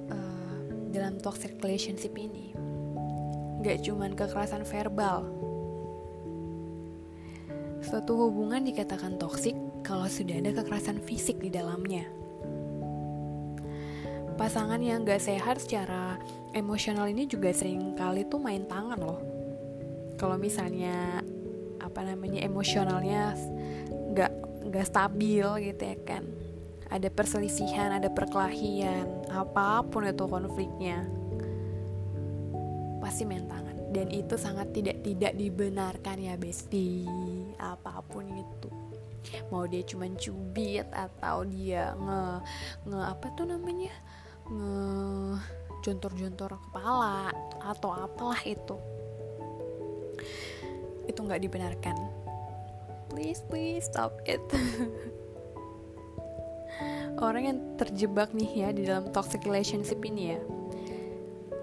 uh, 0.08 0.60
dalam 0.96 1.20
toxic 1.20 1.60
relationship 1.60 2.16
ini 2.16 2.56
gak 3.60 3.84
cuman 3.84 4.16
kekerasan 4.16 4.64
verbal. 4.64 5.28
Suatu 7.84 8.16
hubungan 8.16 8.64
dikatakan 8.64 9.20
toksik 9.20 9.60
kalau 9.92 10.08
sudah 10.08 10.40
ada 10.40 10.56
kekerasan 10.56 11.04
fisik 11.04 11.44
di 11.44 11.52
dalamnya 11.52 12.08
pasangan 14.40 14.80
yang 14.80 15.04
gak 15.04 15.20
sehat 15.20 15.60
secara 15.60 16.16
emosional 16.56 17.12
ini 17.12 17.28
juga 17.28 17.52
sering 17.52 17.92
kali 18.00 18.24
tuh 18.24 18.40
main 18.40 18.64
tangan 18.72 18.96
loh 19.04 19.20
kalau 20.16 20.40
misalnya 20.40 21.20
apa 21.84 22.08
namanya 22.08 22.40
emosionalnya 22.40 23.36
gak 24.16 24.32
gak 24.72 24.88
stabil 24.88 25.44
gitu 25.60 25.84
ya 25.84 26.00
kan 26.08 26.24
ada 26.92 27.08
perselisihan, 27.08 27.96
ada 27.96 28.12
perkelahian, 28.12 29.08
apa 29.32 29.80
pun 29.88 30.04
itu 30.04 30.28
konfliknya, 30.28 31.08
pasti 33.00 33.24
main 33.24 33.48
tangan. 33.48 33.96
Dan 33.96 34.12
itu 34.12 34.36
sangat 34.36 34.76
tidak 34.76 35.00
tidak 35.00 35.32
dibenarkan 35.40 36.20
ya 36.20 36.36
besti, 36.36 37.08
apa 37.56 38.04
pun 38.04 38.28
itu. 38.28 38.81
Mau 39.54 39.66
dia 39.70 39.84
cuma 39.86 40.10
cubit 40.18 40.88
atau 40.92 41.46
dia 41.46 41.94
nge 41.96 42.22
nge 42.90 43.00
apa 43.02 43.28
tuh 43.38 43.46
namanya? 43.48 43.94
Nge 44.50 44.72
jontor-jontor 45.82 46.58
kepala 46.70 47.34
atau 47.62 47.90
apalah 47.94 48.42
itu. 48.46 48.78
Itu 51.10 51.20
nggak 51.26 51.42
dibenarkan. 51.42 51.98
Please 53.10 53.42
please 53.50 53.86
stop 53.86 54.22
it. 54.26 54.42
Orang 57.22 57.44
yang 57.46 57.60
terjebak 57.78 58.34
nih 58.34 58.66
ya 58.66 58.70
di 58.74 58.88
dalam 58.88 59.12
toxic 59.14 59.44
relationship 59.46 60.00
ini 60.02 60.34
ya. 60.34 60.40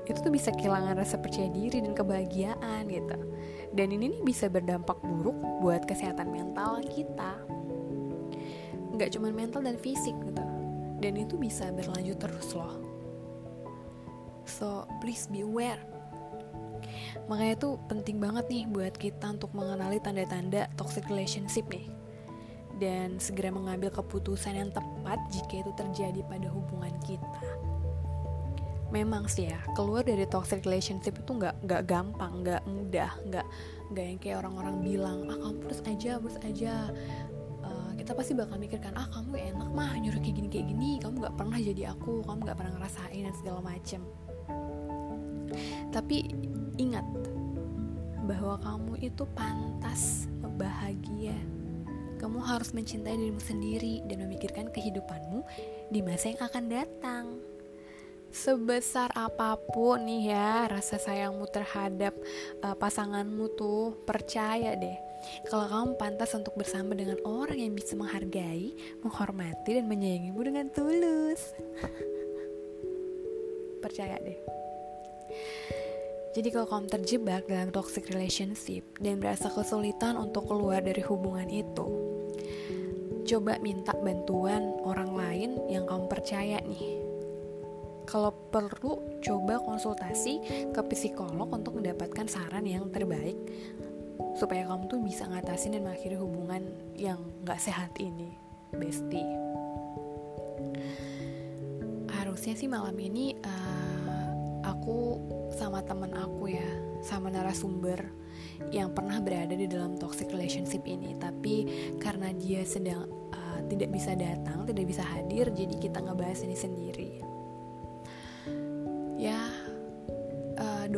Itu 0.06 0.24
tuh 0.24 0.32
bisa 0.32 0.54
kehilangan 0.54 0.96
rasa 0.96 1.18
percaya 1.18 1.50
diri 1.50 1.82
dan 1.82 1.92
kebahagiaan 1.96 2.86
gitu 2.88 3.37
dan 3.72 3.92
ini 3.92 4.16
nih 4.16 4.22
bisa 4.24 4.48
berdampak 4.48 4.96
buruk 5.04 5.36
buat 5.60 5.84
kesehatan 5.84 6.32
mental 6.32 6.80
kita. 6.88 7.36
Nggak 8.96 9.14
cuma 9.14 9.28
mental 9.30 9.62
dan 9.62 9.76
fisik 9.76 10.16
gitu. 10.24 10.44
Dan 10.98 11.14
itu 11.14 11.38
bisa 11.38 11.70
berlanjut 11.70 12.18
terus 12.18 12.50
loh. 12.56 12.74
So 14.48 14.88
please 14.98 15.28
be 15.30 15.44
aware. 15.44 15.78
Makanya 17.28 17.54
tuh 17.60 17.74
penting 17.86 18.18
banget 18.18 18.48
nih 18.48 18.64
buat 18.66 18.96
kita 18.96 19.36
untuk 19.36 19.52
mengenali 19.52 20.00
tanda-tanda 20.00 20.66
toxic 20.74 21.04
relationship 21.06 21.68
nih. 21.68 21.86
Dan 22.78 23.18
segera 23.18 23.50
mengambil 23.50 23.90
keputusan 23.90 24.54
yang 24.54 24.70
tepat 24.70 25.18
jika 25.34 25.66
itu 25.66 25.72
terjadi 25.76 26.20
pada 26.26 26.48
hubungan 26.48 26.94
kita. 27.04 27.57
Memang 28.88 29.28
sih 29.28 29.52
ya, 29.52 29.60
keluar 29.76 30.00
dari 30.00 30.24
toxic 30.24 30.64
relationship 30.64 31.20
itu 31.20 31.30
nggak 31.36 31.60
nggak 31.60 31.82
gampang, 31.84 32.40
nggak 32.40 32.62
mudah, 32.64 33.12
nggak 33.28 33.46
nggak 33.92 34.04
yang 34.04 34.18
kayak 34.20 34.36
orang-orang 34.40 34.76
bilang 34.80 35.18
ah 35.28 35.36
kamu 35.36 35.58
terus 35.68 35.80
aja, 35.84 36.12
terus 36.16 36.38
aja. 36.40 36.74
Uh, 37.68 37.90
kita 38.00 38.16
pasti 38.16 38.32
bakal 38.32 38.56
mikirkan 38.56 38.96
ah 38.96 39.04
kamu 39.12 39.52
enak 39.52 39.68
mah 39.76 39.92
nyuruh 40.00 40.20
kayak 40.24 40.36
gini 40.40 40.48
kayak 40.48 40.66
gini, 40.72 40.90
kamu 41.04 41.14
nggak 41.20 41.36
pernah 41.36 41.58
jadi 41.60 41.82
aku, 41.92 42.24
kamu 42.24 42.38
nggak 42.48 42.58
pernah 42.58 42.72
ngerasain 42.80 43.22
dan 43.28 43.34
segala 43.36 43.60
macem. 43.60 44.00
Tapi 45.92 46.16
ingat 46.80 47.04
bahwa 48.24 48.60
kamu 48.60 48.92
itu 49.04 49.24
pantas 49.32 50.28
bahagia 50.60 51.36
kamu 52.18 52.42
harus 52.42 52.74
mencintai 52.74 53.14
dirimu 53.14 53.38
sendiri 53.38 54.02
dan 54.10 54.26
memikirkan 54.26 54.66
kehidupanmu 54.74 55.46
di 55.94 56.02
masa 56.02 56.34
yang 56.34 56.42
akan 56.42 56.64
datang. 56.66 57.24
Sebesar 58.28 59.08
apa 59.16 59.56
pun 59.56 60.04
nih 60.04 60.32
ya 60.32 60.68
rasa 60.68 61.00
sayangmu 61.00 61.48
terhadap 61.48 62.12
uh, 62.62 62.76
pasanganmu 62.76 63.56
tuh, 63.56 63.96
percaya 64.04 64.76
deh 64.76 65.08
kalau 65.48 65.66
kamu 65.66 65.90
pantas 65.98 66.30
untuk 66.36 66.54
bersama 66.54 66.94
dengan 66.94 67.18
orang 67.26 67.58
yang 67.58 67.72
bisa 67.74 67.98
menghargai, 67.98 68.74
menghormati, 69.02 69.80
dan 69.80 69.86
menyayangimu 69.90 70.40
dengan 70.40 70.66
tulus. 70.70 71.52
percaya 73.82 74.18
deh. 74.22 74.38
Jadi 76.34 76.48
kalau 76.54 76.68
kamu 76.70 76.86
terjebak 76.92 77.42
dalam 77.50 77.72
toxic 77.72 78.06
relationship 78.12 78.84
dan 79.00 79.18
merasa 79.18 79.50
kesulitan 79.50 80.14
untuk 80.14 80.46
keluar 80.46 80.84
dari 80.84 81.02
hubungan 81.02 81.48
itu, 81.50 81.86
coba 83.26 83.58
minta 83.58 83.96
bantuan 83.96 84.70
orang 84.86 85.10
lain 85.16 85.50
yang 85.66 85.88
kamu 85.88 86.06
percaya 86.06 86.62
nih. 86.62 87.07
Kalau 88.08 88.32
perlu, 88.32 89.20
coba 89.20 89.60
konsultasi 89.60 90.40
ke 90.72 90.80
psikolog 90.88 91.52
untuk 91.52 91.76
mendapatkan 91.76 92.24
saran 92.24 92.64
yang 92.64 92.88
terbaik 92.88 93.36
supaya 94.32 94.64
kamu 94.64 94.88
tuh 94.88 95.00
bisa 95.04 95.28
ngatasin 95.28 95.76
dan 95.76 95.84
mengakhiri 95.84 96.16
hubungan 96.16 96.64
yang 96.96 97.20
gak 97.44 97.60
sehat 97.60 97.92
ini, 98.00 98.32
bestie. 98.72 99.28
Harusnya 102.08 102.56
sih 102.56 102.64
malam 102.64 102.96
ini 102.96 103.36
uh, 103.44 104.24
aku 104.64 105.20
sama 105.52 105.84
teman 105.84 106.16
aku 106.16 106.48
ya, 106.48 106.70
sama 107.04 107.28
narasumber 107.28 108.08
yang 108.72 108.88
pernah 108.96 109.20
berada 109.20 109.52
di 109.52 109.68
dalam 109.68 110.00
toxic 110.00 110.32
relationship 110.32 110.80
ini, 110.88 111.12
tapi 111.20 111.68
karena 112.00 112.32
dia 112.32 112.64
sedang 112.64 113.04
tidak 113.68 113.92
bisa 113.92 114.16
datang, 114.16 114.64
tidak 114.64 114.88
bisa 114.88 115.04
hadir, 115.04 115.52
jadi 115.52 115.74
kita 115.76 116.00
ngebahas 116.00 116.40
ini 116.40 116.56
sendiri. 116.56 117.27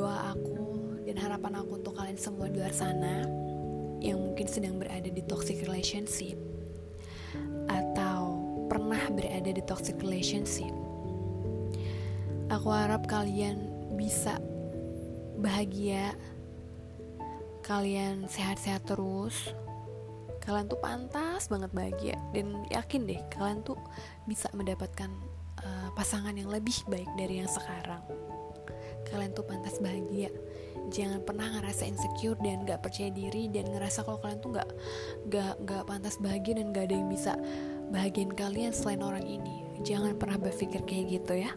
Doa 0.01 0.33
aku 0.33 0.65
dan 1.05 1.21
harapan 1.21 1.61
aku 1.61 1.77
untuk 1.77 1.93
kalian 1.93 2.17
semua 2.17 2.49
di 2.49 2.57
luar 2.57 2.73
sana, 2.73 3.29
yang 4.01 4.17
mungkin 4.17 4.49
sedang 4.49 4.81
berada 4.81 5.13
di 5.13 5.21
toxic 5.29 5.61
relationship 5.69 6.41
atau 7.69 8.41
pernah 8.73 9.05
berada 9.13 9.53
di 9.53 9.61
toxic 9.69 10.01
relationship 10.01 10.73
aku 12.49 12.69
harap 12.73 13.05
kalian 13.07 13.61
bisa 13.95 14.41
bahagia 15.39 16.17
kalian 17.63 18.27
sehat-sehat 18.27 18.83
terus 18.89 19.53
kalian 20.43 20.67
tuh 20.67 20.81
pantas 20.81 21.47
banget 21.47 21.71
bahagia 21.71 22.17
dan 22.33 22.67
yakin 22.73 23.07
deh 23.07 23.21
kalian 23.31 23.63
tuh 23.63 23.77
bisa 24.25 24.51
mendapatkan 24.57 25.13
uh, 25.63 25.89
pasangan 25.95 26.35
yang 26.35 26.51
lebih 26.51 26.75
baik 26.91 27.07
dari 27.15 27.45
yang 27.45 27.51
sekarang 27.51 28.03
kalian 29.11 29.35
tuh 29.35 29.45
pantas 29.45 29.83
bahagia. 29.83 30.31
Jangan 30.91 31.23
pernah 31.23 31.47
ngerasa 31.59 31.87
insecure 31.87 32.39
dan 32.41 32.67
gak 32.67 32.83
percaya 32.83 33.11
diri 33.13 33.47
dan 33.51 33.71
ngerasa 33.71 34.03
kalau 34.03 34.19
kalian 34.23 34.41
tuh 34.43 34.51
gak 34.59 34.71
gak 35.31 35.55
gak 35.67 35.83
pantas 35.87 36.19
bahagia 36.19 36.59
dan 36.63 36.75
gak 36.75 36.91
ada 36.91 36.95
yang 36.99 37.11
bisa 37.11 37.35
bahagian 37.91 38.31
kalian 38.33 38.73
selain 38.75 39.03
orang 39.03 39.27
ini. 39.27 39.67
Jangan 39.87 40.19
pernah 40.19 40.39
berpikir 40.39 40.83
kayak 40.87 41.21
gitu 41.21 41.35
ya. 41.47 41.53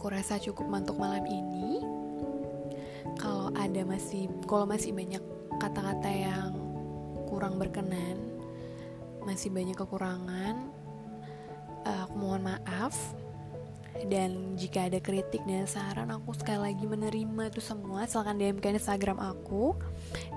Aku 0.00 0.08
rasa 0.08 0.40
cukup 0.40 0.64
mantuk 0.64 0.96
malam 0.96 1.20
ini. 1.28 1.84
Kalau 3.20 3.52
ada 3.52 3.84
masih, 3.84 4.32
kalau 4.48 4.64
masih 4.64 4.96
banyak 4.96 5.20
kata-kata 5.60 6.08
yang 6.08 6.56
kurang 7.28 7.60
berkenan, 7.60 8.16
masih 9.28 9.52
banyak 9.52 9.76
kekurangan, 9.76 10.72
uh, 11.86 12.08
aku 12.08 12.14
mohon 12.18 12.42
maaf. 12.44 12.94
Dan 14.00 14.56
jika 14.56 14.88
ada 14.88 14.96
kritik 14.96 15.44
dan 15.44 15.68
saran, 15.68 16.08
aku 16.08 16.32
sekali 16.32 16.72
lagi 16.72 16.88
menerima 16.88 17.52
itu 17.52 17.60
semua. 17.60 18.08
Silahkan 18.08 18.38
DM 18.38 18.56
ke 18.56 18.72
Instagram 18.72 19.20
aku. 19.20 19.76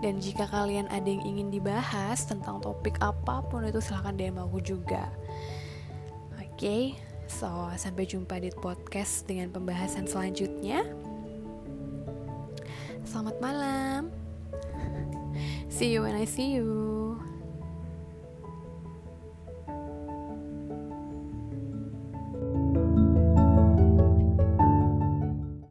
Dan 0.03 0.19
jika 0.19 0.49
kalian 0.51 0.91
ada 0.91 1.08
yang 1.08 1.23
ingin 1.23 1.47
dibahas 1.47 2.27
tentang 2.27 2.60
topik 2.60 2.99
apa 2.99 3.39
pun 3.47 3.63
itu, 3.63 3.79
silahkan 3.79 4.19
DM 4.19 4.36
aku 4.36 4.60
juga. 4.60 5.08
Oke. 6.36 6.60
Okay? 6.60 6.84
So, 7.32 7.47
sampai 7.79 8.03
jumpa 8.03 8.38
di 8.43 8.51
podcast 8.51 9.23
dengan 9.25 9.49
pembahasan 9.49 10.06
selanjutnya. 10.12 10.84
Selamat 13.08 13.39
malam. 13.39 14.12
See 15.73 15.95
you 15.95 16.03
when 16.03 16.13
I 16.19 16.27
see 16.27 16.53
you. 16.60 17.02